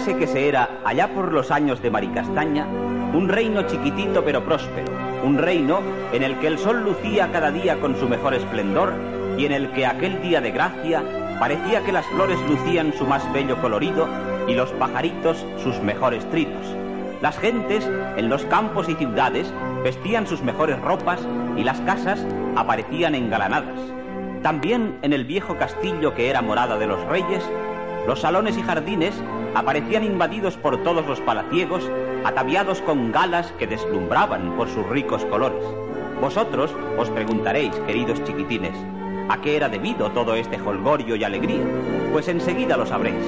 Que 0.00 0.26
se 0.26 0.48
era, 0.48 0.80
allá 0.84 1.08
por 1.14 1.30
los 1.30 1.50
años 1.50 1.82
de 1.82 1.90
Maricastaña, 1.90 2.66
un 3.12 3.28
reino 3.28 3.62
chiquitito 3.62 4.24
pero 4.24 4.42
próspero, 4.42 4.90
un 5.22 5.36
reino 5.36 5.80
en 6.12 6.22
el 6.22 6.38
que 6.38 6.46
el 6.46 6.58
sol 6.58 6.82
lucía 6.82 7.30
cada 7.30 7.50
día 7.50 7.78
con 7.78 7.94
su 7.96 8.08
mejor 8.08 8.34
esplendor 8.34 8.94
y 9.36 9.44
en 9.44 9.52
el 9.52 9.70
que 9.72 9.86
aquel 9.86 10.20
día 10.22 10.40
de 10.40 10.50
gracia 10.52 11.04
parecía 11.38 11.84
que 11.84 11.92
las 11.92 12.06
flores 12.06 12.38
lucían 12.48 12.92
su 12.94 13.04
más 13.04 13.30
bello 13.32 13.60
colorido 13.60 14.08
y 14.48 14.54
los 14.54 14.70
pajaritos 14.72 15.44
sus 15.62 15.78
mejores 15.80 16.28
trinos. 16.30 16.66
Las 17.20 17.38
gentes 17.38 17.88
en 18.16 18.30
los 18.30 18.44
campos 18.46 18.88
y 18.88 18.94
ciudades 18.94 19.52
vestían 19.84 20.26
sus 20.26 20.42
mejores 20.42 20.80
ropas 20.80 21.20
y 21.56 21.62
las 21.62 21.80
casas 21.82 22.26
aparecían 22.56 23.14
engalanadas. 23.14 23.78
También 24.42 24.98
en 25.02 25.12
el 25.12 25.24
viejo 25.24 25.56
castillo 25.56 26.14
que 26.14 26.30
era 26.30 26.42
morada 26.42 26.78
de 26.78 26.86
los 26.86 27.04
reyes, 27.06 27.44
los 28.06 28.20
salones 28.20 28.56
y 28.56 28.62
jardines 28.62 29.14
aparecían 29.54 30.04
invadidos 30.04 30.56
por 30.56 30.82
todos 30.82 31.06
los 31.06 31.20
palaciegos, 31.20 31.88
ataviados 32.24 32.80
con 32.82 33.12
galas 33.12 33.52
que 33.58 33.66
deslumbraban 33.66 34.56
por 34.56 34.68
sus 34.68 34.86
ricos 34.88 35.24
colores. 35.26 35.64
Vosotros 36.20 36.70
os 36.98 37.08
preguntaréis, 37.10 37.74
queridos 37.86 38.22
chiquitines, 38.24 38.74
¿a 39.28 39.40
qué 39.40 39.56
era 39.56 39.68
debido 39.68 40.10
todo 40.10 40.34
este 40.34 40.60
holgorio 40.60 41.16
y 41.16 41.24
alegría? 41.24 41.64
Pues 42.12 42.28
enseguida 42.28 42.76
lo 42.76 42.86
sabréis. 42.86 43.24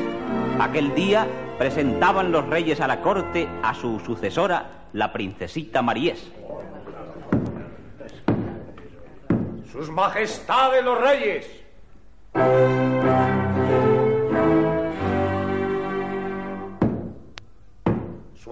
Aquel 0.60 0.94
día 0.94 1.26
presentaban 1.58 2.32
los 2.32 2.46
reyes 2.46 2.80
a 2.80 2.86
la 2.86 3.00
corte 3.00 3.48
a 3.62 3.74
su 3.74 3.98
sucesora, 4.00 4.86
la 4.92 5.12
princesita 5.12 5.80
Maríes. 5.80 6.30
Sus 9.72 9.90
majestades 9.90 10.84
los 10.84 11.00
reyes. 11.00 11.46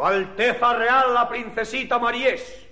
Su 0.01 0.06
Alteza 0.06 0.73
Real 0.73 1.12
la 1.12 1.29
princesita 1.29 1.98
Maríes. 1.98 2.67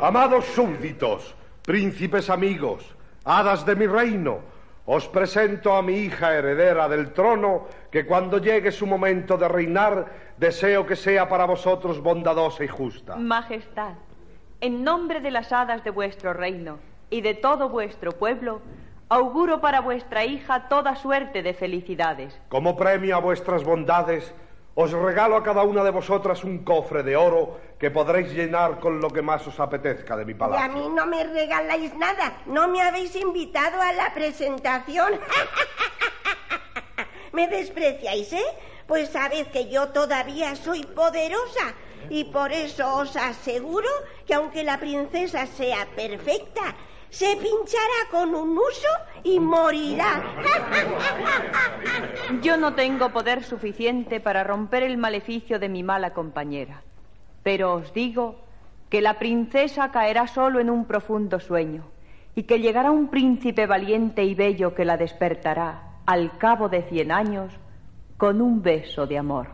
Amados 0.00 0.46
súbditos, 0.46 1.36
príncipes 1.62 2.28
amigos, 2.28 2.92
hadas 3.24 3.64
de 3.64 3.76
mi 3.76 3.86
reino, 3.86 4.40
os 4.84 5.06
presento 5.06 5.76
a 5.76 5.80
mi 5.80 5.92
hija 5.98 6.34
heredera 6.34 6.88
del 6.88 7.12
trono, 7.12 7.68
que 7.88 8.04
cuando 8.04 8.38
llegue 8.38 8.72
su 8.72 8.88
momento 8.88 9.36
de 9.36 9.46
reinar, 9.46 10.06
deseo 10.36 10.84
que 10.84 10.96
sea 10.96 11.28
para 11.28 11.44
vosotros 11.44 12.00
bondadosa 12.00 12.64
y 12.64 12.68
justa. 12.68 13.14
Majestad, 13.14 13.94
en 14.60 14.82
nombre 14.82 15.20
de 15.20 15.30
las 15.30 15.52
hadas 15.52 15.84
de 15.84 15.90
vuestro 15.90 16.32
reino 16.32 16.80
y 17.10 17.20
de 17.20 17.34
todo 17.34 17.68
vuestro 17.68 18.10
pueblo, 18.10 18.60
auguro 19.08 19.60
para 19.60 19.80
vuestra 19.80 20.24
hija 20.24 20.68
toda 20.68 20.96
suerte 20.96 21.42
de 21.42 21.54
felicidades. 21.54 22.38
Como 22.48 22.76
premio 22.76 23.16
a 23.16 23.20
vuestras 23.20 23.64
bondades, 23.64 24.32
os 24.74 24.92
regalo 24.92 25.36
a 25.36 25.42
cada 25.42 25.62
una 25.62 25.82
de 25.82 25.90
vosotras 25.90 26.44
un 26.44 26.64
cofre 26.64 27.02
de 27.02 27.16
oro 27.16 27.58
que 27.78 27.90
podréis 27.90 28.32
llenar 28.32 28.78
con 28.80 29.00
lo 29.00 29.08
que 29.10 29.22
más 29.22 29.46
os 29.46 29.58
apetezca 29.58 30.16
de 30.16 30.24
mi 30.24 30.32
Y 30.32 30.34
a 30.34 30.38
palacio. 30.38 30.72
mí 30.72 30.88
no 30.94 31.06
me 31.06 31.24
regaláis 31.24 31.94
nada. 31.96 32.38
No 32.46 32.68
me 32.68 32.82
habéis 32.82 33.14
invitado 33.16 33.80
a 33.80 33.92
la 33.92 34.12
presentación. 34.14 35.14
¿Me 37.32 37.48
despreciáis, 37.48 38.32
eh? 38.32 38.44
Pues 38.86 39.10
sabed 39.10 39.48
que 39.48 39.68
yo 39.68 39.88
todavía 39.88 40.54
soy 40.56 40.84
poderosa. 40.84 41.74
Y 42.10 42.24
por 42.24 42.52
eso 42.52 42.96
os 42.96 43.16
aseguro 43.16 43.88
que 44.26 44.34
aunque 44.34 44.62
la 44.64 44.78
princesa 44.78 45.46
sea 45.46 45.86
perfecta, 45.94 46.74
se 47.10 47.36
pinchará 47.36 48.10
con 48.10 48.34
un 48.34 48.56
uso 48.56 48.88
y 49.24 49.40
morirá. 49.40 50.22
Yo 52.42 52.56
no 52.56 52.74
tengo 52.74 53.10
poder 53.10 53.44
suficiente 53.44 54.20
para 54.20 54.44
romper 54.44 54.82
el 54.82 54.98
maleficio 54.98 55.58
de 55.58 55.68
mi 55.68 55.82
mala 55.82 56.12
compañera, 56.12 56.82
pero 57.42 57.74
os 57.74 57.92
digo 57.92 58.36
que 58.90 59.00
la 59.00 59.18
princesa 59.18 59.90
caerá 59.90 60.26
solo 60.26 60.60
en 60.60 60.70
un 60.70 60.84
profundo 60.84 61.40
sueño 61.40 61.84
y 62.34 62.44
que 62.44 62.60
llegará 62.60 62.90
un 62.90 63.08
príncipe 63.08 63.66
valiente 63.66 64.24
y 64.24 64.34
bello 64.34 64.74
que 64.74 64.84
la 64.84 64.96
despertará 64.96 66.00
al 66.06 66.38
cabo 66.38 66.68
de 66.68 66.82
cien 66.82 67.12
años 67.12 67.52
con 68.16 68.40
un 68.40 68.62
beso 68.62 69.06
de 69.06 69.18
amor. 69.18 69.48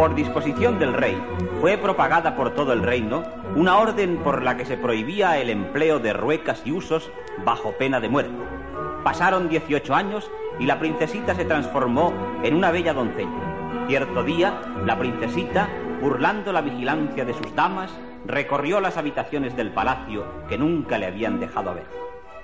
Por 0.00 0.14
disposición 0.14 0.78
del 0.78 0.94
rey, 0.94 1.22
fue 1.60 1.76
propagada 1.76 2.34
por 2.34 2.54
todo 2.54 2.72
el 2.72 2.82
reino 2.82 3.22
una 3.54 3.76
orden 3.76 4.16
por 4.24 4.40
la 4.40 4.56
que 4.56 4.64
se 4.64 4.78
prohibía 4.78 5.36
el 5.36 5.50
empleo 5.50 5.98
de 5.98 6.14
ruecas 6.14 6.62
y 6.64 6.72
usos 6.72 7.10
bajo 7.44 7.72
pena 7.72 8.00
de 8.00 8.08
muerte. 8.08 8.32
Pasaron 9.04 9.50
18 9.50 9.94
años 9.94 10.30
y 10.58 10.64
la 10.64 10.78
princesita 10.78 11.34
se 11.34 11.44
transformó 11.44 12.14
en 12.42 12.54
una 12.54 12.70
bella 12.70 12.94
doncella. 12.94 13.84
Cierto 13.88 14.24
día, 14.24 14.62
la 14.86 14.98
princesita, 14.98 15.68
burlando 16.00 16.50
la 16.50 16.62
vigilancia 16.62 17.26
de 17.26 17.34
sus 17.34 17.54
damas, 17.54 17.92
recorrió 18.24 18.80
las 18.80 18.96
habitaciones 18.96 19.54
del 19.54 19.70
palacio 19.70 20.24
que 20.48 20.56
nunca 20.56 20.96
le 20.96 21.08
habían 21.08 21.40
dejado 21.40 21.74
ver. 21.74 21.86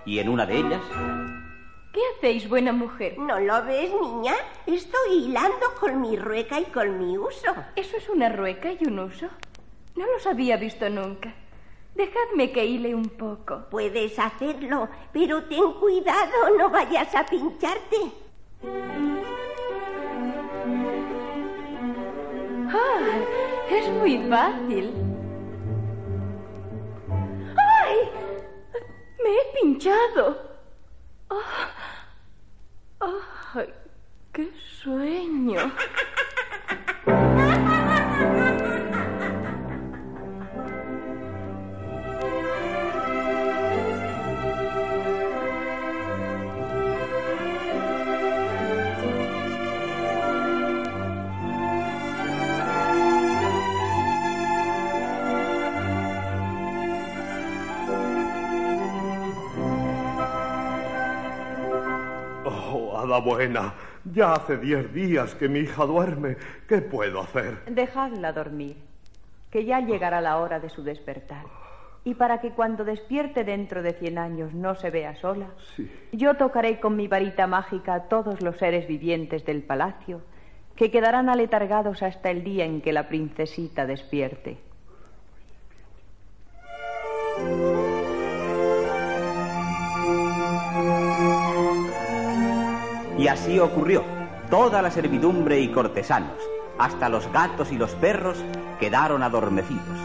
Y 0.04 0.18
en 0.18 0.28
una 0.28 0.44
de 0.44 0.58
ellas, 0.58 0.82
¿Qué 1.96 2.02
hacéis, 2.14 2.46
buena 2.46 2.72
mujer? 2.72 3.16
¿No 3.16 3.40
lo 3.40 3.64
ves, 3.64 3.90
niña? 3.90 4.34
Estoy 4.66 5.14
hilando 5.14 5.64
con 5.80 6.02
mi 6.02 6.14
rueca 6.14 6.60
y 6.60 6.66
con 6.66 6.98
mi 6.98 7.16
uso. 7.16 7.54
¿Eso 7.74 7.96
es 7.96 8.10
una 8.10 8.28
rueca 8.28 8.70
y 8.70 8.86
un 8.86 8.98
uso? 8.98 9.28
No 9.94 10.04
los 10.04 10.26
había 10.26 10.58
visto 10.58 10.90
nunca. 10.90 11.32
Dejadme 11.94 12.52
que 12.52 12.66
hile 12.66 12.94
un 12.94 13.08
poco. 13.08 13.64
Puedes 13.70 14.18
hacerlo, 14.18 14.90
pero 15.10 15.44
ten 15.44 15.72
cuidado, 15.80 16.50
no 16.58 16.68
vayas 16.68 17.14
a 17.14 17.24
pincharte. 17.24 17.96
¡Ah! 22.74 23.20
Es 23.70 23.88
muy 23.88 24.18
fácil. 24.28 24.92
¡Ay! 27.56 27.96
Me 29.24 29.30
he 29.30 29.62
pinchado. 29.62 30.36
¡Ah! 31.30 31.75
¡Ay! 33.56 33.72
¡Qué 34.34 34.52
sueño! 34.82 35.72
Oh, 62.96 63.00
hada 63.00 63.18
buena, 63.20 63.74
ya 64.04 64.32
hace 64.34 64.56
diez 64.56 64.92
días 64.92 65.34
que 65.34 65.48
mi 65.48 65.60
hija 65.60 65.84
duerme. 65.84 66.36
¿Qué 66.66 66.78
puedo 66.78 67.20
hacer? 67.20 67.62
Dejadla 67.66 68.32
dormir, 68.32 68.76
que 69.50 69.64
ya 69.64 69.80
llegará 69.80 70.20
la 70.20 70.38
hora 70.38 70.60
de 70.60 70.70
su 70.70 70.82
despertar. 70.82 71.44
Y 72.04 72.14
para 72.14 72.40
que 72.40 72.50
cuando 72.52 72.84
despierte 72.84 73.44
dentro 73.44 73.82
de 73.82 73.92
cien 73.92 74.16
años 74.16 74.54
no 74.54 74.74
se 74.76 74.90
vea 74.90 75.14
sola, 75.16 75.48
Sí. 75.74 75.90
yo 76.12 76.34
tocaré 76.34 76.80
con 76.80 76.96
mi 76.96 77.08
varita 77.08 77.46
mágica 77.46 77.94
a 77.94 78.02
todos 78.08 78.40
los 78.40 78.56
seres 78.56 78.86
vivientes 78.86 79.44
del 79.44 79.62
palacio, 79.62 80.20
que 80.76 80.90
quedarán 80.90 81.28
aletargados 81.28 82.02
hasta 82.02 82.30
el 82.30 82.44
día 82.44 82.64
en 82.64 82.80
que 82.80 82.92
la 82.92 83.08
princesita 83.08 83.86
despierte. 83.86 84.58
Y 93.26 93.28
así 93.28 93.58
ocurrió. 93.58 94.04
Toda 94.50 94.80
la 94.82 94.92
servidumbre 94.92 95.58
y 95.58 95.72
cortesanos, 95.72 96.38
hasta 96.78 97.08
los 97.08 97.26
gatos 97.32 97.72
y 97.72 97.76
los 97.76 97.90
perros, 97.96 98.38
quedaron 98.78 99.24
adormecidos. 99.24 99.98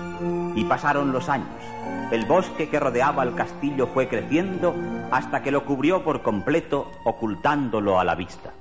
Y 0.55 0.63
pasaron 0.63 1.11
los 1.11 1.29
años. 1.29 1.61
El 2.09 2.25
bosque 2.25 2.67
que 2.67 2.79
rodeaba 2.79 3.21
el 3.21 3.35
castillo 3.35 3.85
fue 3.85 4.07
creciendo 4.07 4.73
hasta 5.11 5.43
que 5.43 5.51
lo 5.51 5.65
cubrió 5.65 6.03
por 6.03 6.23
completo, 6.23 6.89
ocultándolo 7.05 7.99
a 7.99 8.03
la 8.05 8.15
vista. 8.15 8.53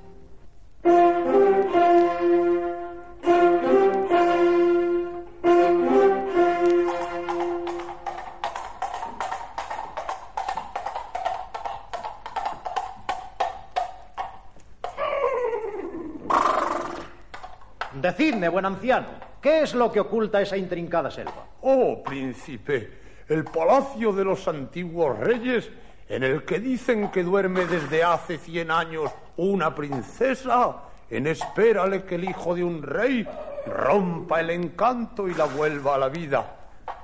Decidme, 18.10 18.48
buen 18.48 18.66
anciano, 18.66 19.06
¿qué 19.40 19.62
es 19.62 19.72
lo 19.72 19.92
que 19.92 20.00
oculta 20.00 20.42
esa 20.42 20.56
intrincada 20.56 21.12
selva? 21.12 21.46
Oh, 21.60 22.02
príncipe, 22.02 22.90
el 23.28 23.44
palacio 23.44 24.12
de 24.12 24.24
los 24.24 24.48
antiguos 24.48 25.16
reyes, 25.16 25.70
en 26.08 26.24
el 26.24 26.42
que 26.42 26.58
dicen 26.58 27.12
que 27.12 27.22
duerme 27.22 27.66
desde 27.66 28.02
hace 28.02 28.36
cien 28.38 28.72
años 28.72 29.12
una 29.36 29.72
princesa, 29.76 30.78
en 31.08 31.28
espérale 31.28 32.02
que 32.02 32.16
el 32.16 32.24
hijo 32.24 32.52
de 32.56 32.64
un 32.64 32.82
rey 32.82 33.24
rompa 33.64 34.40
el 34.40 34.50
encanto 34.50 35.28
y 35.28 35.34
la 35.34 35.44
vuelva 35.44 35.94
a 35.94 35.98
la 35.98 36.08
vida. 36.08 36.56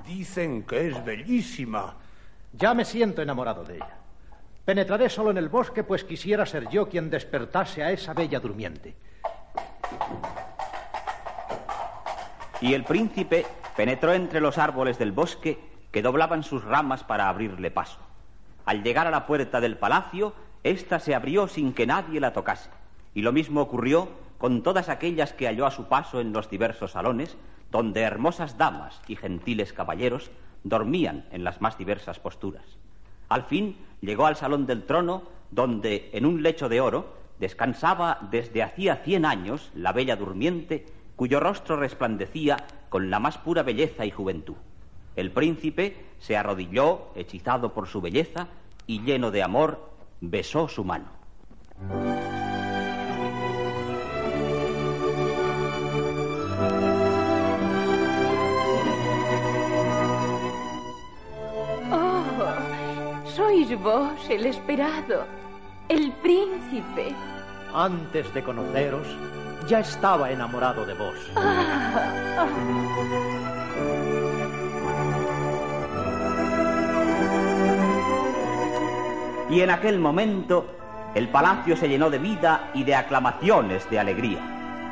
Dicen 0.05 0.63
que 0.63 0.89
es 0.89 1.05
bellísima. 1.05 1.95
Ya 2.51 2.73
me 2.73 2.83
siento 2.83 3.21
enamorado 3.21 3.63
de 3.63 3.75
ella. 3.75 3.95
Penetraré 4.65 5.09
solo 5.09 5.31
en 5.31 5.37
el 5.37 5.47
bosque, 5.47 5.85
pues 5.85 6.03
quisiera 6.03 6.45
ser 6.45 6.67
yo 6.67 6.89
quien 6.89 7.09
despertase 7.09 7.81
a 7.81 7.91
esa 7.91 8.13
bella 8.13 8.41
durmiente. 8.41 8.93
Y 12.59 12.73
el 12.73 12.83
príncipe 12.83 13.45
penetró 13.75 14.13
entre 14.13 14.41
los 14.41 14.57
árboles 14.57 14.97
del 14.97 15.11
bosque 15.11 15.59
que 15.91 16.01
doblaban 16.01 16.43
sus 16.43 16.63
ramas 16.63 17.03
para 17.03 17.29
abrirle 17.29 17.71
paso. 17.71 17.99
Al 18.65 18.83
llegar 18.83 19.07
a 19.07 19.11
la 19.11 19.27
puerta 19.27 19.61
del 19.61 19.77
palacio, 19.77 20.33
ésta 20.63 20.99
se 20.99 21.13
abrió 21.13 21.47
sin 21.47 21.73
que 21.73 21.85
nadie 21.85 22.19
la 22.19 22.33
tocase. 22.33 22.69
Y 23.13 23.21
lo 23.21 23.31
mismo 23.31 23.61
ocurrió 23.61 24.09
con 24.37 24.63
todas 24.63 24.89
aquellas 24.89 25.33
que 25.33 25.47
halló 25.47 25.65
a 25.65 25.71
su 25.71 25.85
paso 25.85 26.19
en 26.19 26.33
los 26.33 26.49
diversos 26.49 26.91
salones, 26.91 27.37
donde 27.71 28.01
hermosas 28.01 28.57
damas 28.57 29.01
y 29.07 29.15
gentiles 29.15 29.73
caballeros 29.73 30.31
dormían 30.63 31.25
en 31.31 31.43
las 31.43 31.61
más 31.61 31.77
diversas 31.77 32.19
posturas. 32.19 32.65
Al 33.29 33.43
fin 33.43 33.77
llegó 34.01 34.25
al 34.25 34.35
salón 34.35 34.65
del 34.65 34.83
trono, 34.83 35.23
donde, 35.51 36.09
en 36.13 36.25
un 36.25 36.43
lecho 36.43 36.69
de 36.69 36.81
oro, 36.81 37.15
descansaba 37.39 38.19
desde 38.31 38.63
hacía 38.63 38.97
cien 38.97 39.25
años 39.25 39.71
la 39.75 39.93
bella 39.93 40.15
durmiente, 40.15 40.85
cuyo 41.17 41.39
rostro 41.41 41.75
resplandecía 41.75 42.57
con 42.87 43.09
la 43.09 43.19
más 43.19 43.37
pura 43.39 43.63
belleza 43.63 44.05
y 44.05 44.11
juventud. 44.11 44.55
El 45.17 45.31
príncipe 45.31 45.97
se 46.19 46.37
arrodilló, 46.37 47.09
hechizado 47.15 47.73
por 47.73 47.87
su 47.87 47.99
belleza, 47.99 48.47
y 48.85 49.01
lleno 49.01 49.31
de 49.31 49.43
amor, 49.43 49.89
besó 50.21 50.69
su 50.69 50.83
mano. 50.83 51.07
Oh, 61.91 63.25
sois 63.25 63.77
vos 63.81 64.29
el 64.29 64.45
esperado, 64.45 65.25
el 65.89 66.11
príncipe. 66.21 67.15
Antes 67.73 68.31
de 68.35 68.43
conoceros, 68.43 69.07
ya 69.67 69.79
estaba 69.79 70.31
enamorado 70.31 70.85
de 70.85 70.93
vos. 70.93 71.15
Y 79.49 79.61
en 79.61 79.69
aquel 79.69 79.99
momento 79.99 80.65
el 81.15 81.29
palacio 81.29 81.75
se 81.75 81.89
llenó 81.89 82.09
de 82.09 82.19
vida 82.19 82.71
y 82.73 82.83
de 82.83 82.95
aclamaciones 82.95 83.89
de 83.89 83.99
alegría. 83.99 84.39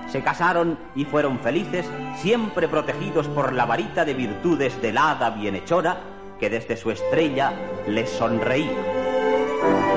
Se 0.08 0.22
casaron 0.22 0.78
y 0.96 1.06
fueron 1.06 1.40
felices, 1.40 1.90
siempre 2.18 2.68
protegidos 2.68 3.28
por 3.28 3.54
la 3.54 3.66
varita 3.66 4.06
de 4.06 4.14
virtudes 4.14 4.82
del 4.82 4.98
hada 4.98 5.32
bienhechora 5.32 5.98
que 6.40 6.50
desde 6.50 6.78
su 6.78 6.92
estrella 6.92 7.54
les 7.88 8.10
sonreía. 8.10 9.95